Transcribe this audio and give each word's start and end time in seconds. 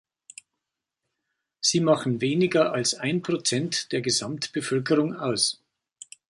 Sie 1.59 1.79
machen 1.79 2.21
weniger 2.21 2.73
als 2.73 2.95
ein 2.95 3.21
Prozent 3.21 3.91
der 3.91 4.01
Gesamtbevölkerung 4.01 5.15
aus. 5.15 5.61